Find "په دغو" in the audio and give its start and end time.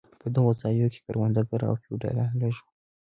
0.21-0.51